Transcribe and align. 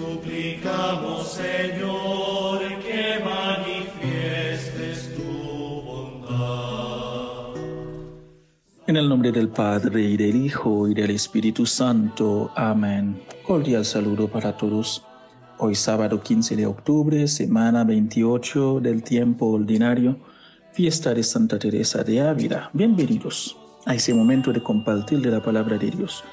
suplicamos, 0.00 1.32
Señor, 1.32 2.60
que 2.84 3.20
manifiestes 3.24 5.14
tu 5.14 5.82
bondad. 5.82 7.54
En 8.86 8.96
el 8.96 9.08
nombre 9.08 9.30
del 9.32 9.48
Padre, 9.48 10.02
y 10.02 10.16
del 10.16 10.36
Hijo, 10.36 10.88
y 10.88 10.94
del 10.94 11.10
Espíritu 11.10 11.66
Santo. 11.66 12.50
Amén. 12.56 13.22
Cordial 13.46 13.84
saludo 13.84 14.28
para 14.28 14.56
todos. 14.56 15.04
Hoy 15.58 15.74
sábado 15.74 16.22
15 16.22 16.56
de 16.56 16.66
octubre, 16.66 17.28
semana 17.28 17.84
28 17.84 18.80
del 18.80 19.02
tiempo 19.02 19.46
ordinario, 19.46 20.18
fiesta 20.72 21.12
de 21.12 21.22
Santa 21.22 21.58
Teresa 21.58 22.02
de 22.02 22.22
Ávila. 22.22 22.70
Bienvenidos 22.72 23.58
a 23.84 23.94
ese 23.94 24.14
momento 24.14 24.52
de 24.52 24.62
compartir 24.62 25.20
de 25.20 25.30
la 25.30 25.42
palabra 25.42 25.76
de 25.76 25.90
Dios. 25.90 26.24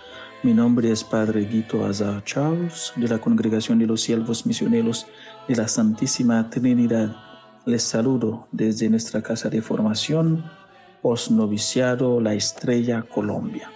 Mi 0.43 0.53
nombre 0.53 0.91
es 0.91 1.03
Padre 1.03 1.45
Guito 1.45 1.83
Azar 1.83 2.23
Charles, 2.23 2.93
de 2.95 3.07
la 3.07 3.17
Congregación 3.17 3.79
de 3.79 3.87
los 3.87 4.01
Siervos 4.01 4.45
Misioneros 4.45 5.07
de 5.47 5.55
la 5.55 5.67
Santísima 5.67 6.47
Trinidad. 6.51 7.15
Les 7.65 7.81
saludo 7.81 8.47
desde 8.51 8.87
nuestra 8.87 9.23
casa 9.23 9.49
de 9.49 9.63
formación, 9.63 10.45
Noviciado 11.31 12.21
La 12.21 12.35
Estrella, 12.35 13.01
Colombia. 13.01 13.71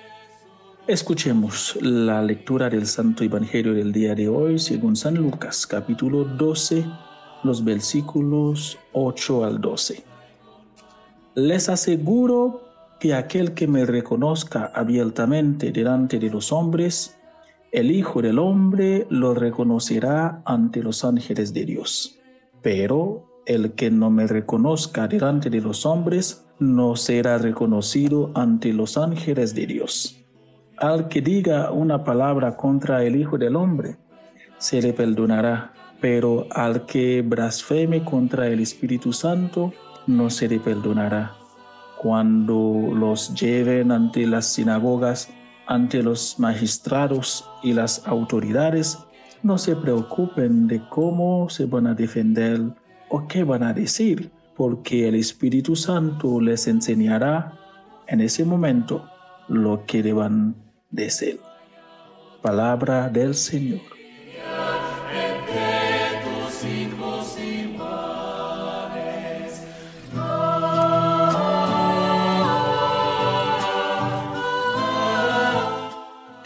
Escuchemos 0.86 1.78
la 1.82 2.22
lectura 2.22 2.70
del 2.70 2.86
Santo 2.86 3.24
Evangelio 3.24 3.74
del 3.74 3.92
día 3.92 4.14
de 4.14 4.28
hoy 4.28 4.60
según 4.60 4.96
San 4.96 5.16
Lucas, 5.16 5.66
capítulo 5.66 6.26
12, 6.26 6.86
los 7.44 7.64
versículos 7.64 8.78
8 8.92 9.46
al 9.46 9.62
12. 9.62 10.04
Les 11.36 11.70
aseguro 11.70 12.71
que 13.02 13.16
aquel 13.16 13.56
que 13.56 13.68
me 13.68 13.84
reconozca 13.84 14.72
abiertamente 14.76 15.72
delante 15.72 16.20
de 16.20 16.30
los 16.30 16.52
hombres, 16.52 17.18
el 17.72 17.90
Hijo 17.90 18.22
del 18.22 18.38
Hombre 18.38 19.08
lo 19.10 19.34
reconocerá 19.34 20.44
ante 20.46 20.84
los 20.84 21.04
ángeles 21.04 21.52
de 21.52 21.66
Dios. 21.66 22.20
Pero 22.62 23.42
el 23.48 23.72
que 23.72 23.90
no 23.90 24.12
me 24.12 24.28
reconozca 24.28 25.08
delante 25.08 25.50
de 25.50 25.62
los 25.62 25.84
hombres, 25.84 26.46
no 26.60 26.96
será 26.96 27.40
reconocido 27.40 28.30
ante 28.36 28.72
los 28.72 28.96
ángeles 29.00 29.56
de 29.56 29.66
Dios. 29.66 30.24
Al 30.78 31.08
que 31.08 31.22
diga 31.22 31.72
una 31.72 32.04
palabra 32.04 32.56
contra 32.56 33.04
el 33.04 33.16
Hijo 33.16 33.40
del 33.40 33.56
Hombre, 33.56 33.98
se 34.60 34.80
le 34.80 34.94
perdonará, 34.94 35.74
pero 36.00 36.46
al 36.52 36.86
que 36.86 37.24
blasfeme 37.24 38.06
contra 38.06 38.48
el 38.48 38.60
Espíritu 38.60 39.12
Santo, 39.12 39.74
no 40.06 40.30
se 40.30 40.48
le 40.48 40.60
perdonará 40.60 41.41
cuando 42.02 42.90
los 42.96 43.36
lleven 43.36 43.92
ante 43.92 44.26
las 44.26 44.48
sinagogas, 44.48 45.30
ante 45.68 46.02
los 46.02 46.40
magistrados 46.40 47.48
y 47.62 47.74
las 47.74 48.08
autoridades, 48.08 48.98
no 49.44 49.60
se 49.60 49.76
preocupen 49.76 50.66
de 50.66 50.82
cómo 50.90 51.48
se 51.52 51.66
van 51.66 51.86
a 51.86 51.94
defender 51.94 52.60
o 53.10 53.28
qué 53.28 53.44
van 53.44 53.62
a 53.62 53.74
decir, 53.74 54.32
porque 54.56 55.10
el 55.10 55.14
Espíritu 55.14 55.76
Santo 55.76 56.42
les 56.42 56.68
enseñará 56.68 57.54
en 58.08 58.22
ese 58.22 58.46
momento 58.46 59.08
lo 59.48 59.86
que 59.86 60.02
deban 60.02 60.56
decir. 60.90 61.40
Palabra 62.42 63.10
del 63.10 63.36
Señor. 63.36 64.01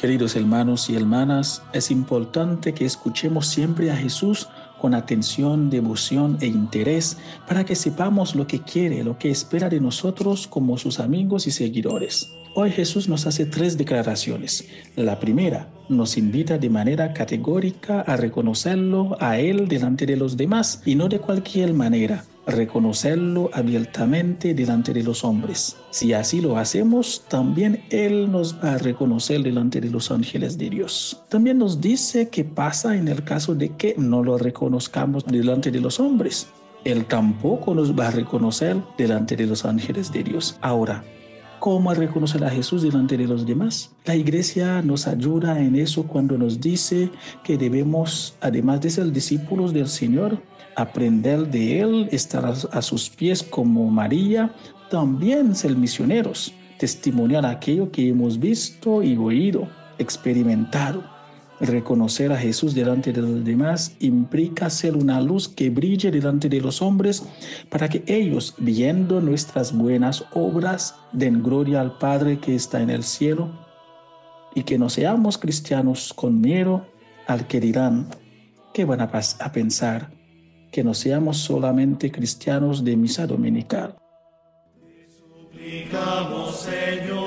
Queridos 0.06 0.36
hermanos 0.36 0.88
y 0.92 0.96
hermanas, 0.96 1.64
es 1.74 1.90
importante 1.90 2.76
que 2.76 2.86
escuchemos 2.86 3.48
siempre 3.48 3.90
a 3.90 3.98
Jesús 3.98 4.48
con 4.80 4.94
atención, 4.94 5.72
devoción 5.72 6.38
e 6.42 6.46
interés 6.46 7.18
para 7.48 7.66
que 7.66 7.74
sepamos 7.74 8.36
lo 8.36 8.46
que 8.46 8.62
quiere, 8.62 9.04
lo 9.04 9.18
que 9.18 9.32
espera 9.32 9.68
de 9.68 9.82
nosotros 9.82 10.46
como 10.46 10.78
sus 10.78 11.00
amigos 11.00 11.48
y 11.48 11.52
seguidores. 11.52 12.32
Hoy 12.54 12.70
Jesús 12.70 13.10
nos 13.10 13.26
hace 13.26 13.48
tres 13.48 13.80
declaraciones. 13.80 14.68
La 14.96 15.20
primera, 15.20 15.70
nos 15.90 16.18
invita 16.18 16.60
de 16.60 16.70
manera 16.70 17.12
categórica 17.12 18.02
a 18.02 18.16
reconocerlo 18.16 19.18
a 19.20 19.40
Él 19.40 19.68
delante 19.68 20.06
de 20.06 20.18
los 20.18 20.38
demás 20.38 20.84
y 20.86 20.94
no 20.94 21.10
de 21.10 21.18
cualquier 21.18 21.74
manera 21.74 22.26
reconocerlo 22.48 23.50
abiertamente 23.54 24.54
delante 24.54 24.94
de 24.94 25.04
los 25.04 25.24
hombres. 25.24 25.78
Si 25.90 26.14
así 26.14 26.42
lo 26.42 26.58
hacemos, 26.58 27.24
también 27.28 27.84
Él 27.90 28.32
nos 28.32 28.56
va 28.56 28.74
a 28.74 28.78
reconocer 28.78 29.42
delante 29.42 29.82
de 29.82 29.90
los 29.90 30.12
ángeles 30.12 30.58
de 30.58 30.70
Dios. 30.70 31.24
También 31.30 31.58
nos 31.58 31.82
dice 31.82 32.30
qué 32.30 32.44
pasa 32.44 32.96
en 32.96 33.08
el 33.08 33.24
caso 33.24 33.56
de 33.56 33.70
que 33.70 33.96
no 33.98 34.24
lo 34.24 34.38
reconozcamos 34.38 35.26
delante 35.26 35.72
de 35.72 35.82
los 35.82 36.00
hombres. 36.00 36.48
Él 36.84 37.06
tampoco 37.06 37.74
nos 37.74 37.98
va 37.98 38.10
a 38.10 38.12
reconocer 38.12 38.78
delante 38.98 39.36
de 39.36 39.48
los 39.48 39.66
ángeles 39.66 40.12
de 40.12 40.24
Dios. 40.24 40.58
Ahora, 40.62 41.04
¿Cómo 41.66 41.92
reconocer 41.96 42.46
a 42.46 42.52
Jesús 42.52 42.84
delante 42.84 43.18
de 43.18 43.26
los 43.26 43.44
demás? 43.44 43.90
La 44.06 44.16
iglesia 44.16 44.84
nos 44.84 45.08
ayuda 45.08 45.60
en 45.60 45.76
eso 45.76 46.04
cuando 46.04 46.38
nos 46.38 46.62
dice 46.62 47.10
que 47.44 47.58
debemos, 47.58 48.38
además 48.40 48.82
de 48.82 48.92
ser 48.92 49.12
discípulos 49.12 49.74
del 49.74 49.88
Señor, 49.88 50.40
aprender 50.76 51.50
de 51.50 51.80
Él, 51.80 52.08
estar 52.12 52.46
a 52.46 52.82
sus 52.84 53.10
pies 53.10 53.42
como 53.42 53.90
María, 53.90 54.54
también 54.92 55.56
ser 55.56 55.76
misioneros, 55.76 56.54
testimoniar 56.78 57.48
aquello 57.48 57.92
que 57.92 58.10
hemos 58.10 58.40
visto 58.40 59.02
y 59.02 59.18
oído, 59.18 59.68
experimentado. 59.98 61.15
Reconocer 61.62 62.34
a 62.34 62.38
Jesús 62.38 62.76
delante 62.76 63.14
de 63.14 63.22
los 63.22 63.46
demás 63.46 63.96
implica 64.00 64.70
ser 64.70 64.98
una 64.98 65.22
luz 65.22 65.48
que 65.48 65.70
brille 65.70 66.12
delante 66.12 66.50
de 66.50 66.60
los 66.60 66.82
hombres 66.82 67.26
para 67.70 67.88
que 67.88 68.04
ellos, 68.08 68.56
viendo 68.58 69.22
nuestras 69.22 69.72
buenas 69.72 70.26
obras, 70.34 70.96
den 71.14 71.42
gloria 71.42 71.80
al 71.80 71.98
Padre 71.98 72.40
que 72.40 72.56
está 72.56 72.82
en 72.82 72.90
el 72.90 73.04
cielo 73.04 73.50
y 74.54 74.64
que 74.64 74.78
no 74.78 74.90
seamos 74.90 75.38
cristianos 75.38 76.14
con 76.14 76.42
miedo 76.42 76.86
al 77.28 77.48
que 77.48 77.62
dirán, 77.62 78.08
que 78.74 78.84
van 78.84 79.00
a, 79.00 79.10
a 79.40 79.52
pensar? 79.52 80.12
Que 80.72 80.84
no 80.84 80.94
seamos 80.94 81.38
solamente 81.38 82.12
cristianos 82.12 82.84
de 82.84 82.98
misa 82.98 83.26
dominical. 83.28 83.96
suplicamos, 85.56 86.56
Señor, 86.58 87.25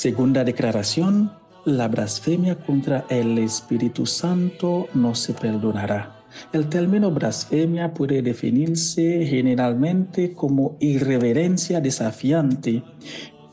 Segunda 0.00 0.44
declaración, 0.44 1.30
la 1.66 1.86
blasfemia 1.86 2.54
contra 2.54 3.04
el 3.10 3.36
Espíritu 3.36 4.06
Santo 4.06 4.88
no 4.94 5.14
se 5.14 5.34
perdonará. 5.34 6.24
El 6.54 6.70
término 6.70 7.10
blasfemia 7.10 7.92
puede 7.92 8.22
definirse 8.22 9.26
generalmente 9.26 10.32
como 10.32 10.78
irreverencia 10.80 11.82
desafiante 11.82 12.82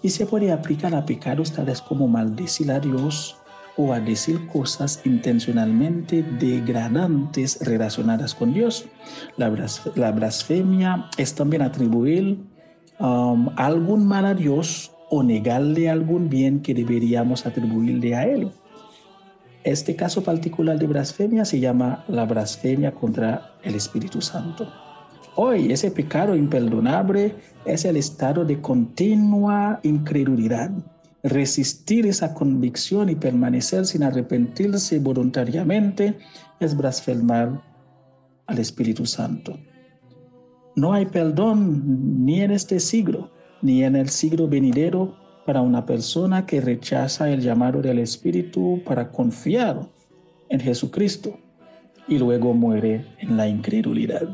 y 0.02 0.10
se 0.10 0.26
puede 0.26 0.54
aplicar 0.54 0.96
a 0.96 1.06
pecados 1.06 1.52
tales 1.52 1.82
como 1.82 2.08
maldecir 2.08 2.72
a 2.72 2.80
Dios 2.80 3.36
o 3.76 3.92
a 3.92 4.00
decir 4.00 4.48
cosas 4.48 5.02
intencionalmente 5.04 6.24
degradantes 6.24 7.60
relacionadas 7.60 8.34
con 8.34 8.54
Dios. 8.54 8.86
La, 9.36 9.50
blasfemia 9.50 11.10
es 11.18 11.36
también 11.36 11.64
atribuir 11.64 12.40
um, 13.02 13.50
algún 13.58 14.08
mal 14.08 14.26
a 14.26 14.34
Dios 14.34 14.94
o 15.10 15.24
negarle 15.24 15.90
algún 15.90 16.30
bien 16.30 16.62
que 16.62 16.74
deberíamos 16.74 17.46
atribuirle 17.46 18.16
a 18.16 18.24
Él. 18.26 18.52
Este 19.64 19.96
caso 19.96 20.24
particular 20.24 20.80
de 20.80 20.88
blasfemia 20.88 21.44
se 21.46 21.60
llama 21.60 22.06
la 22.08 22.26
blasfemia 22.26 22.94
contra 22.94 23.54
el 23.64 23.76
Espíritu 23.76 24.22
Santo. 24.22 24.68
Hoy 25.36 25.72
ese 25.72 25.92
pecado 25.92 26.36
imperdonable 26.36 27.36
es 27.66 27.86
el 27.86 27.98
estado 27.98 28.46
de 28.46 28.62
continua 28.62 29.80
incredulidad. 29.84 30.72
Resistir 31.24 32.06
esa 32.06 32.34
convicción 32.34 33.10
y 33.10 33.16
permanecer 33.16 33.86
sin 33.86 34.04
arrepentirse 34.04 35.00
voluntariamente 35.00 36.18
es 36.60 36.76
blasfemar 36.76 37.62
al 38.46 38.60
Espíritu 38.60 39.06
Santo. 39.06 39.60
No 40.76 40.94
hay 40.94 41.06
perdón 41.08 42.26
ni 42.26 42.42
en 42.42 42.52
este 42.52 42.80
siglo 42.80 43.32
ni 43.62 43.84
en 43.84 43.96
el 43.96 44.10
siglo 44.10 44.48
venidero 44.48 45.16
para 45.46 45.62
una 45.62 45.86
persona 45.86 46.46
que 46.46 46.62
rechaza 46.62 47.30
el 47.30 47.42
llamado 47.42 47.82
del 47.82 48.00
Espíritu 48.00 48.82
para 48.86 49.12
confiar 49.12 49.88
en 50.50 50.60
Jesucristo 50.60 51.38
y 52.08 52.18
luego 52.18 52.54
muere 52.54 53.06
en 53.20 53.38
la 53.38 53.48
incredulidad. 53.48 54.28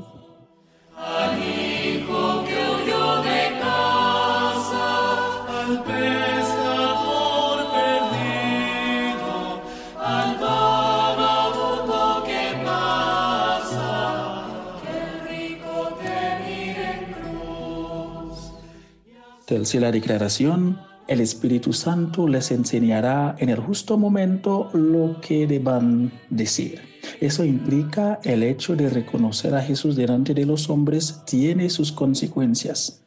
Tercera 19.53 19.91
declaración, 19.91 20.79
El 21.07 21.21
Espíritu 21.21 21.73
Santo 21.73 22.27
les 22.27 22.49
enseñará 22.49 23.35
en 23.37 23.49
el 23.49 23.59
justo 23.59 23.99
momento 23.99 24.71
lo 24.73 25.21
que 25.21 25.45
deban 25.45 26.11
decir. 26.31 26.81
Eso 27.21 27.45
implica 27.45 28.19
el 28.23 28.41
hecho 28.41 28.75
de 28.75 28.89
reconocer 28.89 29.53
a 29.53 29.61
Jesús 29.61 29.95
delante 29.95 30.33
de 30.33 30.47
los 30.47 30.71
hombres 30.71 31.21
tiene 31.27 31.69
sus 31.69 31.91
consecuencias. 31.91 33.03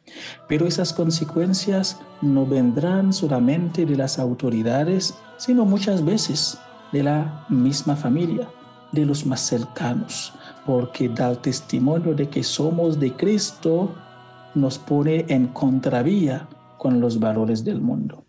Pero 0.47 0.65
esas 0.65 0.93
consecuencias 0.93 1.99
no 2.21 2.45
vendrán 2.45 3.11
solamente 3.11 3.85
de 3.85 3.97
las 3.97 4.17
autoridades, 4.17 5.15
sino 5.35 5.65
muchas 5.65 6.05
veces 6.05 6.57
de 6.93 7.03
la 7.03 7.45
misma 7.49 7.97
familia, 7.97 8.47
de 8.93 9.05
los 9.05 9.25
más 9.25 9.41
cercanos, 9.41 10.31
porque 10.65 11.09
dar 11.09 11.35
testimonio 11.41 12.13
de 12.13 12.29
que 12.29 12.41
somos 12.41 12.97
de 12.97 13.11
Cristo 13.11 13.93
nos 14.57 14.77
pone 14.77 15.25
en 15.29 15.47
contravía 15.47 16.47
con 16.77 16.99
los 16.99 17.19
valores 17.19 17.63
del 17.63 17.81
mundo. 17.81 18.23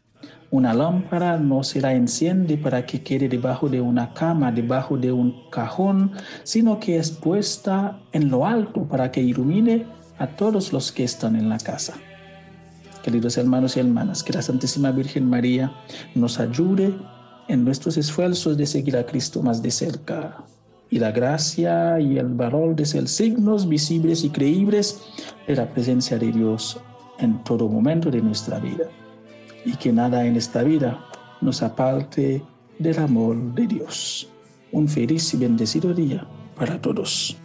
Una 0.50 0.72
lámpara 0.72 1.36
no 1.36 1.62
se 1.62 1.80
la 1.80 1.92
enciende 1.92 2.56
para 2.56 2.86
que 2.86 3.02
quede 3.02 3.28
debajo 3.28 3.68
de 3.68 3.82
una 3.82 4.14
cama, 4.14 4.50
debajo 4.50 4.96
de 4.96 5.12
un 5.12 5.50
cajón, 5.50 6.12
sino 6.42 6.80
que 6.80 6.96
es 6.96 7.10
puesta 7.10 8.00
en 8.12 8.30
lo 8.30 8.46
alto 8.46 8.84
para 8.88 9.10
que 9.12 9.20
ilumine 9.20 9.86
a 10.18 10.26
todos 10.26 10.72
los 10.72 10.90
que 10.90 11.04
están 11.04 11.36
en 11.36 11.50
la 11.50 11.58
casa. 11.58 11.94
Queridos 13.02 13.36
hermanos 13.36 13.76
y 13.76 13.80
hermanas, 13.80 14.22
que 14.22 14.32
la 14.32 14.42
Santísima 14.42 14.90
Virgen 14.90 15.28
María 15.28 15.70
nos 16.14 16.40
ayude 16.40 16.94
en 17.48 17.64
nuestros 17.64 17.98
esfuerzos 17.98 18.56
de 18.56 18.66
seguir 18.66 18.96
a 18.96 19.04
Cristo 19.04 19.42
más 19.42 19.62
de 19.62 19.70
cerca. 19.70 20.44
Y 20.90 20.98
la 20.98 21.12
gracia 21.12 22.00
y 22.00 22.18
el 22.18 22.28
valor 22.28 22.74
de 22.74 22.86
ser 22.86 23.08
signos 23.08 23.68
visibles 23.68 24.24
y 24.24 24.30
creíbles 24.30 25.02
de 25.46 25.56
la 25.56 25.68
presencia 25.68 26.18
de 26.18 26.32
Dios 26.32 26.80
en 27.18 27.42
todo 27.44 27.68
momento 27.68 28.10
de 28.10 28.22
nuestra 28.22 28.58
vida 28.58 28.84
y 29.64 29.76
que 29.76 29.92
nada 29.92 30.24
en 30.24 30.36
esta 30.36 30.62
vida 30.62 31.04
nos 31.40 31.62
aparte 31.62 32.42
del 32.78 32.98
amor 32.98 33.36
de 33.54 33.66
Dios. 33.66 34.28
Un 34.72 34.88
feliz 34.88 35.34
y 35.34 35.36
bendecido 35.36 35.92
día 35.92 36.26
para 36.56 36.80
todos. 36.80 37.36